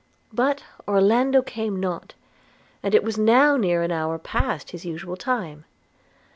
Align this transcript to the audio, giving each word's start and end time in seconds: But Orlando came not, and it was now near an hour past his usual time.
But 0.33 0.63
Orlando 0.87 1.43
came 1.43 1.79
not, 1.79 2.15
and 2.81 2.95
it 2.95 3.03
was 3.03 3.19
now 3.19 3.55
near 3.55 3.83
an 3.83 3.91
hour 3.91 4.17
past 4.17 4.71
his 4.71 4.83
usual 4.83 5.15
time. 5.15 5.63